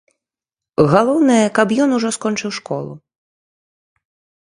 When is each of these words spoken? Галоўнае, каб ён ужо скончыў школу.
Галоўнае, 0.93 1.43
каб 1.59 1.67
ён 1.85 1.89
ужо 1.97 2.09
скончыў 2.17 2.51
школу. 2.59 2.93